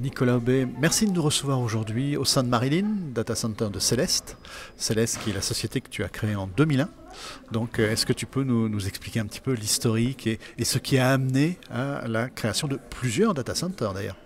Nicolas 0.00 0.36
Aubé, 0.36 0.66
merci 0.80 1.04
de 1.04 1.12
nous 1.12 1.20
recevoir 1.20 1.60
aujourd'hui 1.60 2.16
au 2.16 2.24
sein 2.24 2.42
de 2.42 2.48
Marilyn, 2.48 2.86
data 3.12 3.34
center 3.34 3.68
de 3.70 3.78
Céleste. 3.78 4.38
Céleste 4.78 5.18
qui 5.22 5.28
est 5.28 5.34
la 5.34 5.42
société 5.42 5.82
que 5.82 5.90
tu 5.90 6.02
as 6.02 6.08
créée 6.08 6.36
en 6.36 6.46
2001. 6.46 6.88
Donc 7.52 7.78
euh, 7.78 7.92
est-ce 7.92 8.06
que 8.06 8.14
tu 8.14 8.24
peux 8.24 8.42
nous, 8.42 8.86
expliquer 8.86 9.20
un 9.20 9.26
petit 9.26 9.42
peu 9.42 9.52
l'historique 9.52 10.26
et, 10.26 10.38
ce 10.64 10.78
qui 10.78 10.96
a 10.96 11.10
amené 11.10 11.58
à 11.70 12.08
la 12.08 12.30
création 12.30 12.66
de 12.66 12.78
plusieurs 12.88 13.34
data 13.34 13.54
centers 13.54 13.92
d'ailleurs? 13.92 14.16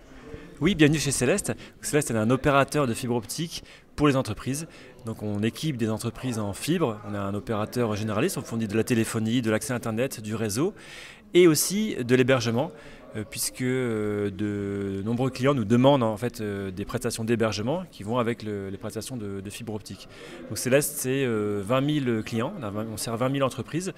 Oui, 0.61 0.75
bienvenue 0.75 0.99
chez 0.99 1.11
Céleste. 1.11 1.51
Céleste 1.81 2.09
est 2.09 2.15
un 2.15 2.29
opérateur 2.29 2.87
de 2.87 2.93
fibre 2.93 3.15
optique 3.15 3.65
pour 3.97 4.07
les 4.07 4.15
entreprises. 4.15 4.67
Donc 5.05 5.23
on 5.23 5.43
équipe 5.43 5.75
des 5.75 5.89
entreprises 5.89 6.39
en 6.39 6.53
fibre, 6.53 7.01
on 7.05 7.13
a 7.13 7.19
un 7.19 7.33
opérateur 7.33 7.97
généraliste, 7.97 8.37
on 8.37 8.43
fournit 8.43 8.69
de 8.69 8.77
la 8.77 8.85
téléphonie, 8.85 9.41
de 9.41 9.51
l'accès 9.51 9.73
Internet, 9.73 10.21
du 10.21 10.35
réseau 10.35 10.73
et 11.33 11.47
aussi 11.47 11.95
de 11.95 12.15
l'hébergement. 12.15 12.71
Euh, 13.15 13.23
puisque 13.29 13.61
euh, 13.61 14.29
de 14.29 15.01
nombreux 15.03 15.29
clients 15.29 15.53
nous 15.53 15.63
demandent 15.63 16.03
en 16.03 16.17
fait 16.17 16.41
euh, 16.41 16.69
des 16.69 16.83
prestations 16.83 17.23
d'hébergement 17.23 17.83
qui 17.91 18.03
vont 18.03 18.17
avec 18.17 18.43
les 18.43 18.77
prestations 18.77 19.15
de, 19.15 19.49
fibre 19.49 19.73
optique. 19.73 20.09
Donc 20.49 20.57
Céleste, 20.57 20.95
c'est 20.97 21.25
20 21.25 22.03
000 22.05 22.21
clients, 22.23 22.53
on, 22.91 22.97
sert 22.97 23.15
20 23.15 23.31
000 23.31 23.45
entreprises 23.45 23.93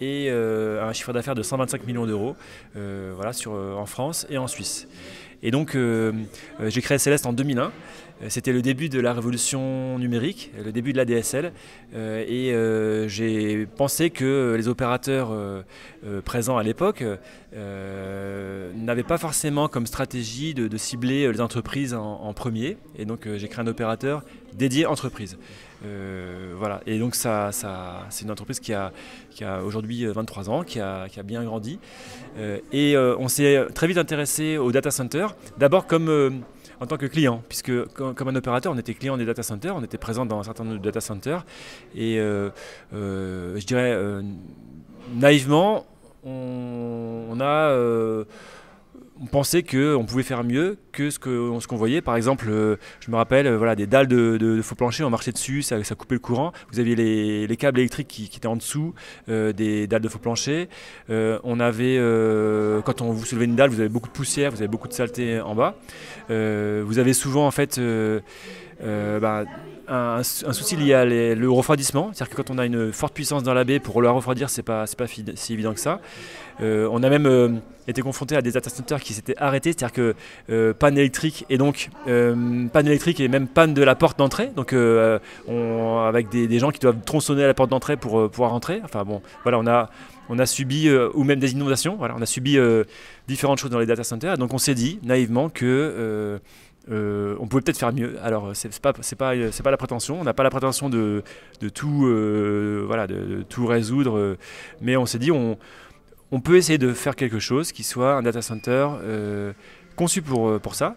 et 0.00 0.30
un 0.30 0.92
chiffre 0.92 1.12
d'affaires 1.12 1.34
de 1.34 1.42
125 1.42 1.86
millions 1.86 2.06
d'euros 2.06 2.34
voilà, 2.74 3.30
en 3.46 3.86
France 3.86 4.26
et 4.30 4.38
en 4.38 4.48
Suisse. 4.48 4.88
Et 5.42 5.50
donc 5.50 5.76
j'ai 5.76 6.82
créé 6.82 6.98
Céleste 6.98 7.26
en 7.26 7.32
2001. 7.32 7.70
Euh, 8.24 8.28
c'était 8.28 8.52
le 8.52 8.62
début 8.62 8.88
de 8.88 9.00
la 9.00 9.12
révolution 9.12 9.98
numérique, 9.98 10.50
le 10.62 10.72
début 10.72 10.92
de 10.92 10.98
la 10.98 11.04
DSL. 11.04 11.52
Euh, 11.94 12.24
et 12.26 12.52
euh, 12.52 13.08
j'ai 13.08 13.66
pensé 13.66 14.10
que 14.10 14.54
les 14.56 14.68
opérateurs 14.68 15.32
présents 16.24 16.56
à 16.56 16.62
l'époque 16.62 17.04
n'avaient 17.54 19.02
pas 19.02 19.18
forcément 19.18 19.68
comme 19.68 19.86
stratégie 19.86 20.54
de, 20.54 20.76
cibler 20.76 21.30
les 21.30 21.40
entreprises 21.40 21.94
en, 21.94 22.32
premier. 22.34 22.76
Et 22.98 23.04
donc 23.04 23.28
j'ai 23.36 23.48
créé 23.48 23.64
un 23.64 23.66
opérateur 23.66 24.22
dédié 24.52 24.86
entreprise. 24.86 25.38
voilà. 25.82 26.80
Et 26.86 26.98
donc 26.98 27.14
ça, 27.14 27.50
c'est 28.10 28.24
une 28.24 28.30
entreprise 28.30 28.60
qui 28.60 28.72
a, 28.72 28.92
aujourd'hui 29.64 30.04
23 30.06 30.50
ans, 30.50 30.62
qui 30.62 30.80
a, 30.80 31.08
qui 31.08 31.20
a 31.20 31.22
bien 31.22 31.44
grandi. 31.44 31.78
et 32.72 32.96
on 32.96 33.28
s'est 33.28 33.66
très 33.74 33.86
vite 33.86 33.98
intéressé 33.98 34.58
au 34.58 34.72
data 34.72 34.90
center, 34.90 35.26
d'abord 35.58 35.86
comme 35.86 36.42
en 36.80 36.86
tant 36.86 36.96
que 36.96 37.06
client, 37.06 37.42
puisque 37.48 37.84
comme, 37.94 38.28
un 38.28 38.36
opérateur, 38.36 38.72
on 38.72 38.78
était 38.78 38.94
client 38.94 39.16
des 39.16 39.24
data 39.24 39.42
centers, 39.42 39.74
on 39.74 39.82
était 39.82 39.98
présent 39.98 40.26
dans 40.26 40.38
un 40.38 40.42
certain 40.42 40.64
nombre 40.64 40.78
de 40.78 40.82
data 40.82 41.00
centers, 41.00 41.44
et 41.94 42.18
euh, 42.18 42.50
euh, 42.94 43.58
je 43.58 43.66
dirais 43.66 43.92
euh, 43.92 44.22
naïvement, 45.14 45.86
on, 46.24 47.38
a 47.40 47.76
on 49.20 49.26
pensait 49.26 49.62
qu'on 49.62 50.04
pouvait 50.06 50.22
faire 50.22 50.42
mieux 50.42 50.76
que 50.92 51.10
ce 51.10 51.18
qu'on 51.18 51.76
voyait. 51.76 52.00
Par 52.00 52.16
exemple, 52.16 52.46
euh, 52.48 52.76
je 53.00 53.10
me 53.10 53.16
rappelle 53.16 53.46
euh, 53.46 53.56
voilà, 53.56 53.76
des 53.76 53.86
dalles 53.86 54.08
de, 54.08 54.60
faux 54.62 54.74
plancher, 54.74 55.04
on 55.04 55.10
marchait 55.10 55.32
dessus, 55.32 55.62
ça, 55.62 55.78
coupait 55.96 56.16
le 56.16 56.20
courant. 56.20 56.52
Vous 56.72 56.80
aviez 56.80 56.96
les, 56.96 57.56
câbles 57.56 57.78
électriques 57.78 58.08
qui, 58.08 58.24
étaient 58.24 58.46
en 58.46 58.56
dessous 58.56 58.94
euh, 59.28 59.52
des 59.52 59.86
dalles 59.86 60.02
de 60.02 60.08
faux 60.08 60.18
plancher. 60.18 60.68
on 61.08 61.60
avait, 61.60 61.96
quand 62.84 63.02
on 63.02 63.12
vous 63.12 63.24
soulevait 63.24 63.44
une 63.44 63.56
dalle, 63.56 63.70
vous 63.70 63.80
avez 63.80 63.88
beaucoup 63.88 64.08
de 64.08 64.14
poussière, 64.14 64.50
vous 64.50 64.58
avez 64.58 64.68
beaucoup 64.68 64.88
de 64.88 64.92
saleté 64.92 65.40
en 65.40 65.54
bas. 65.54 65.76
vous 66.28 66.98
avez 66.98 67.12
souvent 67.12 67.46
en 67.46 67.50
fait 67.50 67.80
bah, 68.80 69.44
un, 69.88 70.22
souci 70.22 70.76
lié 70.76 70.94
à 70.94 71.04
le 71.04 71.50
refroidissement, 71.50 72.10
c'est-à-dire 72.12 72.34
que 72.34 72.42
quand 72.42 72.50
on 72.50 72.58
a 72.58 72.66
une 72.66 72.92
forte 72.92 73.14
puissance 73.14 73.42
dans 73.42 73.54
la 73.54 73.64
baie, 73.64 73.78
pour 73.78 74.00
la 74.02 74.10
refroidir, 74.10 74.50
c'est 74.50 74.62
pas, 74.62 74.84
pas 74.96 75.06
si 75.06 75.52
évident 75.52 75.74
que 75.74 75.80
ça. 75.80 76.00
Euh, 76.60 76.88
on 76.90 77.02
a 77.02 77.10
même 77.10 77.26
euh, 77.26 77.48
été 77.88 78.00
confronté 78.02 78.36
à 78.36 78.42
des 78.42 78.52
data 78.52 78.70
centers 78.70 79.00
qui 79.00 79.12
s'étaient 79.12 79.36
arrêtés, 79.38 79.72
c'est-à-dire 79.72 79.92
que 79.92 80.14
euh, 80.50 80.72
panne 80.72 80.96
électrique 80.96 81.44
et 81.50 81.58
donc 81.58 81.90
panne 82.06 82.86
électrique 82.86 83.20
et 83.20 83.28
même 83.28 83.48
panne 83.48 83.74
de 83.74 83.82
la 83.82 83.94
porte 83.94 84.18
d'entrée, 84.18 84.50
donc 84.54 84.72
avec 84.72 86.28
des, 86.28 86.58
gens 86.58 86.70
qui 86.70 86.80
doivent 86.80 87.00
tronçonner 87.04 87.44
à 87.44 87.46
la 87.46 87.54
porte 87.54 87.70
d'entrée 87.70 87.96
pour 87.96 88.30
pouvoir 88.30 88.50
rentrer. 88.50 88.80
Enfin 88.84 89.04
bon, 89.04 89.22
voilà, 89.42 89.58
on 89.58 89.66
a 89.66 89.90
on 90.30 90.38
a 90.38 90.46
subi, 90.46 90.90
ou 90.90 91.22
même 91.22 91.38
des 91.38 91.52
inondations, 91.52 91.96
voilà, 91.96 92.14
on 92.16 92.22
a 92.22 92.26
subi 92.26 92.56
différentes 93.28 93.58
choses 93.58 93.70
dans 93.70 93.78
les 93.78 93.86
data 93.86 94.04
centers. 94.04 94.38
Donc 94.38 94.54
on 94.54 94.58
s'est 94.58 94.74
dit 94.74 94.98
naïvement 95.02 95.50
que 95.50 96.40
euh, 96.90 97.36
on 97.40 97.46
pouvait 97.46 97.62
peut-être 97.62 97.78
faire 97.78 97.92
mieux. 97.92 98.16
Alors 98.22 98.54
c'est 98.54 98.78
pas 98.80 98.92
pas 98.92 99.02
pas 99.22 99.70
la 99.70 99.76
prétention. 99.76 100.20
On 100.20 100.24
n'a 100.24 100.34
pas 100.34 100.42
la 100.42 100.50
prétention 100.50 100.90
de, 100.90 101.22
tout 101.72 102.06
euh, 102.06 102.84
voilà 102.86 103.06
de, 103.06 103.42
tout 103.48 103.66
résoudre, 103.66 104.36
mais 104.80 104.96
on 104.96 105.06
s'est 105.06 105.18
dit 105.18 105.30
on 105.30 105.58
on 106.30 106.40
peut 106.40 106.56
essayer 106.56 106.78
de 106.78 106.92
faire 106.92 107.16
quelque 107.16 107.38
chose 107.38 107.72
qui 107.72 107.84
soit 107.84 108.14
un 108.14 108.22
data 108.22 108.42
center 108.42 108.88
euh, 109.02 109.52
conçu 109.96 110.20
pour 110.20 110.60
pour 110.60 110.74
ça. 110.74 110.96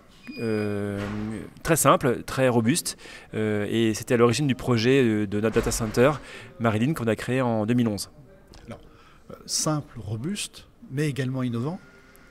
très 1.63 1.75
simple, 1.77 2.23
très 2.25 2.49
robuste, 2.49 2.97
et 3.33 3.93
c'était 3.93 4.15
à 4.15 4.17
l'origine 4.17 4.47
du 4.47 4.55
projet 4.55 5.25
de 5.25 5.39
notre 5.39 5.55
data 5.55 5.71
center 5.71 6.11
Marilyn 6.59 6.93
qu'on 6.93 7.07
a 7.07 7.15
créé 7.15 7.41
en 7.41 7.65
2011. 7.65 8.09
Alors, 8.67 8.79
simple, 9.45 9.99
robuste, 9.99 10.67
mais 10.91 11.07
également 11.07 11.43
innovant. 11.43 11.79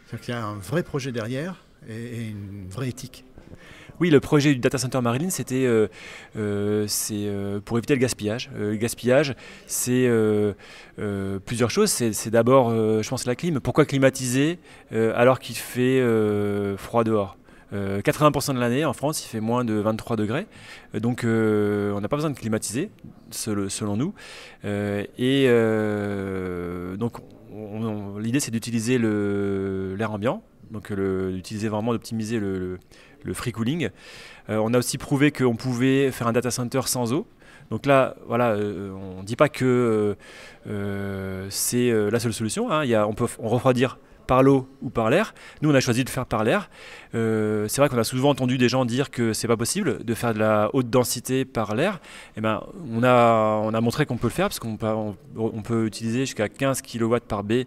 C'est-à-dire 0.05 0.25
qu'il 0.25 0.35
y 0.35 0.37
a 0.37 0.45
un 0.45 0.59
vrai 0.59 0.83
projet 0.83 1.11
derrière 1.11 1.65
et 1.89 2.29
une 2.29 2.69
vraie 2.69 2.89
éthique. 2.89 3.25
Oui, 3.99 4.11
le 4.11 4.21
projet 4.21 4.53
du 4.53 4.59
data 4.61 4.77
center 4.77 5.01
Marilyn, 5.01 5.31
c'était 5.31 5.65
euh, 5.65 5.89
euh, 6.37 6.87
euh, 7.13 7.61
pour 7.65 7.79
éviter 7.79 7.95
le 7.95 8.01
gaspillage. 8.01 8.51
le 8.55 8.77
gaspillage, 8.77 9.35
c'est 9.67 10.11
plusieurs 11.47 11.71
choses. 11.71 11.91
C'est 11.91 12.31
d'abord, 12.31 12.71
je 12.71 13.09
pense, 13.09 13.27
la 13.27 13.35
clim. 13.35 13.61
Pourquoi 13.61 13.87
climatiser 13.87 14.59
alors 14.93 15.39
qu'il 15.39 15.57
fait 15.57 16.03
froid 16.77 17.05
dehors? 17.05 17.37
80% 17.73 18.55
de 18.55 18.61
l'année 18.61 18.85
en 18.85 18.93
France, 18.93 19.25
il 19.25 19.29
fait 19.29 19.41
moins 19.41 19.65
de 19.65 19.75
23 19.75 20.17
degrés. 20.17 20.47
Donc 20.95 21.25
on 21.25 22.01
n'a 22.01 22.09
pas 22.09 22.17
besoin 22.17 22.31
de 22.31 22.39
climatiser, 22.39 22.91
selon 23.31 23.97
nous. 23.97 24.15
et 24.65 25.49
donc 26.99 27.19
l'idée 28.19 28.41
c'est 28.41 28.51
d'utiliser 28.51 28.99
l'air 28.99 30.13
ambiant, 30.13 30.43
donc 30.71 30.93
d'utiliser 30.93 31.69
vraiment 31.69 31.93
d'optimiser 31.93 32.39
le, 32.39 32.79
le 33.27 33.35
free 33.35 33.53
cooling. 33.53 33.91
Euh, 34.49 34.59
on 34.63 34.73
a 34.73 34.79
aussi 34.79 34.97
prouvé 34.97 35.33
qu'on 35.33 35.57
pouvait 35.57 36.11
faire 36.11 36.29
un 36.29 36.33
data 36.33 36.51
center 36.51 36.81
sans 36.87 37.13
eau. 37.13 37.27
Donc 37.71 37.85
là, 37.85 38.15
voilà, 38.27 38.51
euh, 38.51 38.93
on 38.93 39.23
ne 39.23 39.27
dit 39.27 39.37
pas 39.37 39.49
que 39.49 40.17
euh, 40.69 41.47
c'est 41.51 41.91
la 42.11 42.21
seule 42.21 42.33
solution. 42.33 42.71
Hein. 42.71 42.87
on 43.07 43.15
peut 43.15 43.27
refroidir 43.39 43.99
par 44.29 44.43
l'eau 44.43 44.69
ou 44.83 44.91
par 44.91 45.09
l'air. 45.09 45.35
Nous, 45.63 45.71
on 45.71 45.75
a 45.75 45.79
choisi 45.79 46.03
de 46.03 46.11
faire 46.11 46.27
par 46.27 46.43
l'air. 46.43 46.69
c'est 47.13 47.77
vrai 47.79 47.89
qu'on 47.89 47.99
a 47.99 48.05
souvent 48.05 48.31
entendu 48.31 48.59
des 48.59 48.69
gens 48.69 48.85
dire 48.85 49.11
que 49.11 49.33
c'est 49.33 49.47
pas 49.47 49.57
possible 49.57 50.05
de 50.05 50.15
faire 50.15 50.35
de 50.35 50.41
la 50.41 50.71
haute 50.73 50.91
densité 50.91 51.45
par 51.45 51.75
l'air. 51.75 51.95
Et 51.95 52.39
eh 52.39 52.41
ben, 52.41 52.63
on 52.93 53.05
a, 53.05 53.61
on 53.65 53.73
a 53.73 53.81
montré 53.81 54.05
qu'on 54.05 54.17
peut 54.17 54.27
le 54.27 54.33
faire 54.33 54.49
parce 54.49 54.59
qu'on 54.59 54.77
peut, 54.77 55.63
peut 55.63 55.87
utiliser 55.87 56.21
jusqu'à 56.21 56.49
15 56.49 56.83
kW 56.83 57.17
par 57.29 57.45
B 57.45 57.65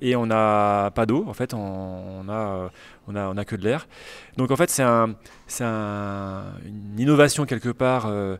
et 0.00 0.16
on 0.16 0.26
n'a 0.26 0.90
pas 0.94 1.06
d'eau. 1.06 1.24
En 1.26 1.34
fait, 1.34 1.54
on, 1.54 2.28
a, 2.28 2.70
on, 3.06 3.16
a, 3.16 3.28
on 3.28 3.36
a 3.36 3.44
que 3.44 3.56
de 3.56 3.64
l'air. 3.64 3.86
Donc 4.36 4.50
en 4.50 4.56
fait, 4.56 4.70
c'est 4.70 4.82
un, 4.82 5.14
un, 5.60 6.44
une 6.64 6.98
innovation 6.98 7.44
quelque 7.46 7.68
part 7.68 8.06
euh, 8.06 8.36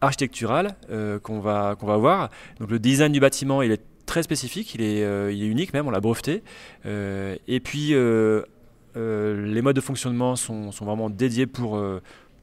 architecturale 0.00 0.76
euh, 0.90 1.18
qu'on 1.18 1.40
va, 1.40 1.76
qu'on 1.78 1.86
va 1.86 1.96
voir. 1.96 2.30
Donc 2.60 2.70
le 2.70 2.78
design 2.78 3.12
du 3.12 3.20
bâtiment, 3.20 3.62
il 3.62 3.72
est 3.72 3.82
très 4.06 4.22
spécifique, 4.22 4.74
il 4.74 4.82
est, 4.82 5.04
euh, 5.04 5.32
il 5.32 5.42
est 5.42 5.48
unique 5.48 5.72
même, 5.72 5.86
on 5.86 5.90
l'a 5.90 6.00
breveté. 6.00 6.42
et 6.84 7.60
puis 7.60 7.94
les 7.94 9.62
modes 9.62 9.76
de 9.76 9.80
fonctionnement 9.80 10.36
sont, 10.36 10.72
sont 10.72 10.84
vraiment 10.84 11.10
dédiés 11.10 11.46
pour 11.46 11.80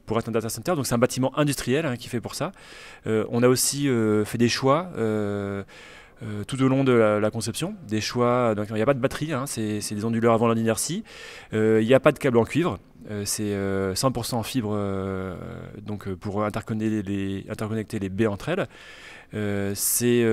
pour 0.06 0.18
être 0.20 0.28
un 0.28 0.32
data 0.32 0.48
center. 0.48 0.76
Donc 0.76 0.86
c'est 0.86 0.94
un 0.94 0.98
bâtiment 0.98 1.36
industriel 1.36 1.84
hein, 1.84 1.96
qui 1.96 2.08
fait 2.08 2.20
pour 2.20 2.34
ça. 2.34 2.52
on 3.06 3.42
a 3.42 3.48
aussi 3.48 3.88
fait 4.24 4.38
des 4.38 4.48
choix. 4.48 4.90
Euh, 4.96 5.64
tout 6.46 6.62
au 6.62 6.68
long 6.68 6.84
de 6.84 6.92
la, 6.92 7.30
conception. 7.30 7.74
Des 7.88 8.00
choix, 8.00 8.54
il 8.68 8.74
n'y 8.74 8.82
a 8.82 8.86
pas 8.86 8.94
de 8.94 9.00
batterie, 9.00 9.32
hein, 9.32 9.44
c'est 9.46 9.94
des 9.94 10.04
onduleurs 10.04 10.34
avant 10.34 10.52
l'inertie. 10.52 11.04
Euh, 11.52 11.80
il 11.82 11.86
n'y 11.86 11.94
a 11.94 12.00
pas 12.00 12.12
de 12.12 12.18
câble 12.18 12.38
en 12.38 12.44
cuivre. 12.44 12.78
Euh, 13.10 13.22
c'est 13.24 13.54
100% 13.94 14.34
en 14.34 14.42
fibre 14.42 14.76
donc 15.80 16.12
pour 16.14 16.44
interconnecter 16.44 17.02
les, 17.02 17.46
interconnecter 17.48 17.98
les 17.98 18.08
baies 18.08 18.26
entre 18.26 18.48
elles. 18.48 18.66
c'est 19.74 20.24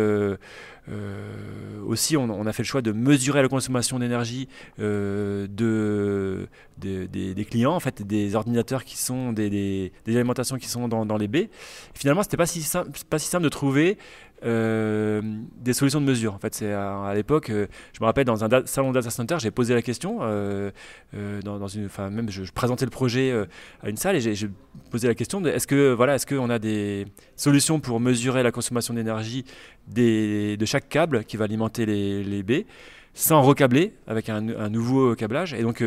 aussi 1.85 2.17
on, 2.17 2.45
a 2.47 2.53
fait 2.53 2.63
le 2.63 2.67
choix 2.67 2.81
de 2.81 2.91
mesurer 2.91 3.41
la 3.41 3.47
consommation 3.47 3.99
d'énergie 3.99 4.47
de, 4.79 6.47
des, 6.77 7.45
clients, 7.49 7.75
en 7.75 7.79
fait, 7.79 8.01
des 8.01 8.35
ordinateurs 8.35 8.83
qui 8.83 8.97
sont 8.97 9.33
des, 9.33 9.49
des, 9.49 10.15
alimentations 10.15 10.57
qui 10.57 10.67
sont 10.67 10.87
dans, 10.87 11.17
les 11.17 11.27
baies. 11.27 11.49
finalement, 11.93 12.23
c'était 12.23 12.37
pas 12.37 12.45
si 12.45 12.65
pas 13.09 13.19
si 13.19 13.27
simple 13.27 13.43
de 13.43 13.49
trouver 13.49 13.97
euh, 14.45 15.21
des 15.57 15.71
solutions 15.71 16.01
de 16.01 16.05
mesure. 16.05 16.33
En 16.33 16.37
fait, 16.37 16.53
c'est 16.53 16.73
à, 16.73 17.13
l'époque, 17.15 17.49
euh, 17.49 17.67
je 17.93 18.01
me 18.01 18.05
rappelle 18.05 18.25
dans 18.25 18.43
un 18.43 18.65
salon 18.65 18.91
data 18.91 19.09
center, 19.09 19.37
j'ai 19.39 19.51
posé 19.51 19.73
la 19.73 19.81
question, 19.81 20.19
euh, 20.21 20.71
dans, 21.43 21.67
une, 21.67 21.85
enfin 21.85 22.09
même 22.09 22.29
je, 22.29 22.51
présentais 22.51 22.83
le 22.83 22.91
projet 22.91 23.33
à 23.81 23.89
une 23.89 23.95
salle 23.95 24.17
et 24.17 24.35
j'ai 24.35 24.49
posé 24.91 25.07
la 25.07 25.15
question 25.15 25.45
est-ce 25.45 25.67
que 25.67 25.93
voilà, 25.93 26.15
est-ce 26.15 26.25
qu'on 26.25 26.49
a 26.49 26.59
des 26.59 27.05
solutions 27.37 27.79
pour 27.79 27.99
mesurer 27.99 28.43
la 28.43 28.51
consommation 28.51 28.93
d'énergie 28.93 29.45
de 29.87 30.65
chaque 30.65 30.89
câble 30.89 31.23
qui 31.23 31.37
va 31.37 31.45
alimenter 31.45 31.85
les, 31.85 32.23
les 32.23 32.43
baies 32.43 32.65
sans 33.13 33.43
recabler, 33.43 33.93
avec 34.07 34.27
un, 34.27 34.41
nouveau 34.41 35.15
câblage? 35.15 35.53
Et 35.53 35.61
donc 35.61 35.81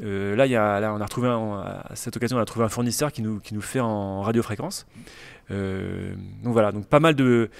là, 0.00 0.46
y 0.46 0.56
a, 0.56 0.80
là, 0.80 0.92
on 0.92 1.00
a 1.00 1.04
retrouvé 1.04 1.28
à 1.28 1.92
cette 1.94 2.16
occasion, 2.16 2.38
on 2.38 2.40
a 2.40 2.44
trouvé 2.44 2.64
un 2.64 2.70
fournisseur 2.70 3.12
qui 3.12 3.22
nous, 3.22 3.38
qui 3.38 3.54
nous 3.54 3.62
fait 3.62 3.80
en 3.80 4.22
radiofréquence. 4.22 4.86
donc 5.50 6.52
voilà, 6.52 6.72
donc 6.72 6.86
pas 6.86 7.00
mal 7.00 7.14
de 7.14 7.50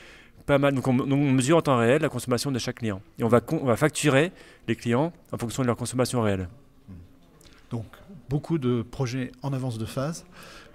pas 0.46 0.58
mal. 0.58 0.74
Donc 0.74 0.86
on, 0.88 0.94
mesure 0.94 1.58
en 1.58 1.62
temps 1.62 1.76
réel 1.76 2.02
la 2.02 2.08
consommation 2.08 2.50
de 2.50 2.58
chaque 2.58 2.76
client. 2.76 3.00
Et 3.18 3.24
on 3.24 3.28
va, 3.28 3.40
on 3.50 3.74
facturer 3.76 4.32
les 4.68 4.76
clients 4.76 5.12
en 5.32 5.38
fonction 5.38 5.62
de 5.62 5.66
leur 5.66 5.76
consommation 5.76 6.22
réelle. 6.22 6.48
Donc 7.70 7.86
beaucoup 8.28 8.58
de 8.58 8.82
projets 8.82 9.32
en 9.42 9.52
avance 9.52 9.78
de 9.78 9.84
phase 9.84 10.24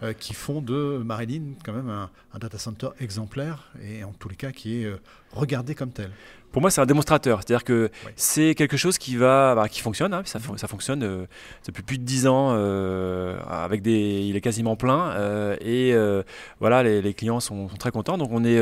euh, 0.04 0.14
qui 0.14 0.34
font 0.34 0.62
de 0.62 1.02
Marilyn 1.04 1.54
quand 1.64 1.74
même 1.74 1.90
un, 1.90 2.10
data 2.40 2.58
center 2.58 2.90
exemplaire 3.00 3.72
et 3.84 4.04
en 4.04 4.12
tous 4.14 4.30
les 4.30 4.36
cas 4.36 4.52
qui 4.52 4.82
est 4.82 4.86
euh, 4.86 4.98
regardé 5.32 5.76
comme 5.76 5.92
tel 5.92 6.12
pour 6.52 6.62
moi, 6.62 6.72
c'est 6.72 6.82
un 6.82 6.86
démonstrateur. 6.86 7.40
C'est-à-dire 7.40 7.64
que 7.64 7.90
c'est 8.16 8.56
quelque 8.56 8.78
chose 8.78 8.98
qui 8.98 9.16
va, 9.16 9.56
bah, 9.56 9.70
qui 9.70 9.82
fonctionne. 9.82 10.14
Hein, 10.14 10.24
ça, 10.26 10.40
ça, 10.58 10.68
fonctionne 10.68 11.04
euh, 11.04 11.26
depuis 11.66 11.84
plus 11.84 11.98
de 11.98 12.04
10 12.04 12.28
ans. 12.28 12.50
Euh, 12.52 13.38
avec 13.48 13.82
des, 13.82 14.22
il 14.28 14.36
est 14.36 14.42
quasiment 14.42 14.76
plein. 14.76 15.12
Euh, 15.12 15.56
et 15.62 15.94
voilà, 16.60 16.84
les, 16.84 17.14
clients 17.14 17.40
sont, 17.40 17.68
très 17.80 17.92
contents. 17.92 18.18
Donc 18.18 18.30
on 18.32 18.44
est, 18.44 18.60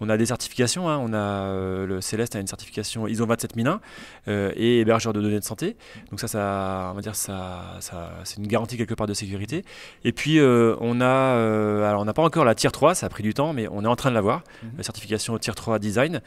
on 0.00 0.08
a 0.08 0.16
des 0.16 0.26
certifications. 0.26 0.88
Hein. 0.88 0.98
on 0.98 1.12
a 1.12 1.84
le 1.86 2.00
Céleste 2.00 2.36
a 2.36 2.40
une 2.40 2.46
certification 2.46 3.06
ISO 3.06 3.26
27001 3.26 3.80
et 4.26 4.80
hébergeur 4.80 5.12
de 5.12 5.20
données 5.20 5.40
de 5.40 5.44
santé. 5.44 5.76
Donc 6.10 6.20
ça, 6.20 6.28
ça, 6.28 6.88
on 6.92 6.94
va 6.94 7.00
dire 7.00 7.14
ça, 7.14 7.76
ça 7.80 8.12
c'est 8.24 8.38
une 8.38 8.46
garantie 8.46 8.76
quelque 8.76 8.94
part 8.94 9.06
de 9.06 9.14
sécurité. 9.14 9.64
Et 10.04 10.12
puis 10.12 10.40
on 10.40 11.00
a, 11.00 11.86
alors 11.86 12.02
on 12.02 12.04
n'a 12.04 12.14
pas 12.14 12.22
encore 12.22 12.44
la 12.44 12.54
Tier 12.54 12.70
3. 12.70 12.94
Ça 12.94 13.06
a 13.06 13.08
pris 13.08 13.22
du 13.22 13.34
temps, 13.34 13.52
mais 13.52 13.68
on 13.70 13.84
est 13.84 13.88
en 13.88 13.96
train 13.96 14.10
de 14.10 14.14
l'avoir. 14.14 14.42
Mhm. 14.62 14.70
La 14.78 14.82
certification 14.82 15.36
Tier 15.38 15.54
3 15.54 15.78
Design. 15.78 16.20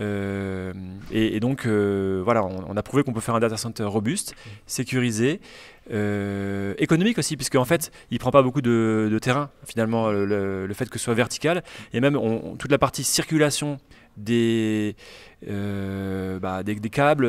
Euh, 0.00 0.47
et, 1.10 1.40
donc, 1.40 1.66
euh, 1.66 2.20
voilà, 2.24 2.44
on, 2.44 2.76
a 2.76 2.82
prouvé 2.82 3.02
qu'on 3.02 3.12
peut 3.12 3.20
faire 3.20 3.34
un 3.34 3.40
data 3.40 3.56
center 3.56 3.84
robuste, 3.84 4.34
sécurisé, 4.66 5.40
euh, 5.92 6.74
économique 6.78 7.18
aussi, 7.18 7.36
puisque 7.36 7.56
en 7.56 7.64
fait, 7.64 7.90
il 8.10 8.18
prend 8.18 8.30
pas 8.30 8.42
beaucoup 8.42 8.60
de, 8.60 9.18
terrain, 9.20 9.50
finalement, 9.64 10.10
le, 10.10 10.70
fait 10.74 10.88
que 10.88 10.98
ce 10.98 11.04
soit 11.04 11.14
vertical. 11.14 11.62
Et 11.92 12.00
même 12.00 12.18
toute 12.58 12.70
la 12.70 12.78
partie 12.78 13.04
circulation 13.04 13.78
des, 14.16 14.96
bah, 15.46 16.62
des, 16.62 16.90
câbles 16.90 17.26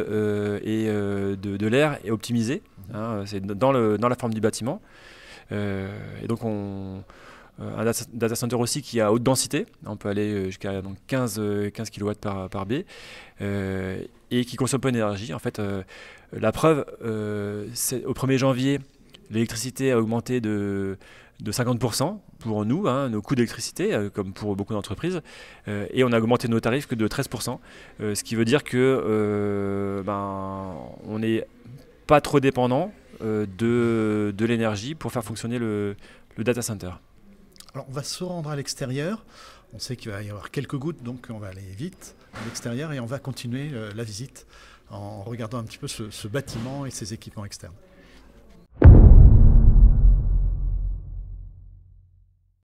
et 0.63 0.85
de, 0.87 1.67
l'air 1.67 1.97
est 2.03 2.11
optimisée. 2.11 2.61
Hein, 2.93 3.23
c'est 3.25 3.45
dans, 3.45 3.73
dans 3.97 4.09
la 4.09 4.15
forme 4.15 4.33
du 4.33 4.41
bâtiment. 4.41 4.81
et 5.51 6.27
donc, 6.27 6.43
on 6.43 6.97
euh, 6.97 7.01
un 7.59 7.83
data 8.13 8.35
center 8.35 8.55
aussi 8.55 8.81
qui 8.81 9.01
a 9.01 9.11
haute 9.11 9.23
densité, 9.23 9.65
on 9.85 9.97
peut 9.97 10.09
aller 10.09 10.33
euh, 10.33 10.45
jusqu'à 10.45 10.81
15, 11.07 11.41
15 11.73 11.89
kW 11.89 12.11
par, 12.19 12.49
par 12.49 12.65
B, 12.65 12.83
euh, 13.41 14.01
et 14.31 14.45
qui 14.45 14.55
consomme 14.55 14.81
peu 14.81 14.91
d'énergie. 14.91 15.33
En 15.33 15.39
fait, 15.39 15.61
la 16.31 16.51
preuve, 16.51 16.85
c'est 17.73 18.05
au 18.05 18.13
1er 18.13 18.37
janvier, 18.37 18.79
l'électricité 19.31 19.91
a 19.91 19.99
augmenté 19.99 20.39
de, 20.39 20.97
de 21.39 21.51
50% 21.51 22.19
pour 22.39 22.63
nous, 22.63 22.87
hein, 22.87 23.09
nos 23.09 23.21
coûts 23.21 23.35
d'électricité, 23.35 24.07
comme 24.13 24.33
pour 24.33 24.55
beaucoup 24.55 24.73
d'entreprises, 24.73 25.21
et 25.67 26.03
on 26.03 26.11
a 26.11 26.19
augmenté 26.19 26.47
nos 26.47 26.59
tarifs 26.59 26.85
que 26.85 26.93
de 26.93 27.07
13%, 27.07 27.57
ce 27.99 28.23
qui 28.23 28.35
veut 28.35 28.45
dire 28.45 28.63
que 28.63 30.03
ben, 30.05 30.75
on 31.07 31.17
n'est 31.17 31.47
pas 32.05 32.21
trop 32.21 32.39
dépendant 32.39 32.93
de, 33.21 34.31
de 34.37 34.45
l'énergie 34.45 34.93
pour 34.93 35.11
faire 35.11 35.23
fonctionner 35.23 35.57
le, 35.57 35.95
le 36.37 36.43
data 36.43 36.61
center. 36.61 36.91
Alors 37.73 37.85
on 37.89 37.93
va 37.93 38.03
se 38.03 38.23
rendre 38.23 38.49
à 38.49 38.55
l'extérieur. 38.55 39.23
On 39.73 39.79
sait 39.79 39.95
qu'il 39.95 40.11
va 40.11 40.23
y 40.23 40.29
avoir 40.29 40.49
quelques 40.51 40.77
gouttes, 40.77 41.03
donc 41.03 41.27
on 41.29 41.37
va 41.37 41.47
aller 41.47 41.61
vite 41.61 42.15
à 42.33 42.43
l'extérieur 42.45 42.91
et 42.91 42.99
on 42.99 43.05
va 43.05 43.19
continuer 43.19 43.69
euh, 43.73 43.91
la 43.95 44.03
visite 44.03 44.47
en 44.89 45.21
regardant 45.21 45.59
un 45.59 45.63
petit 45.63 45.77
peu 45.77 45.87
ce 45.87 46.27
bâtiment 46.27 46.87
et 46.87 46.89
ses 46.89 47.13
équipements 47.13 47.45
externes. 47.45 47.75